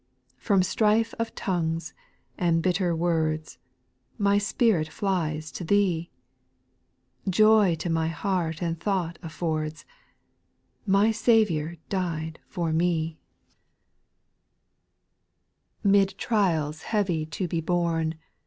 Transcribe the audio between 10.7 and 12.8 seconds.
My Saviour died for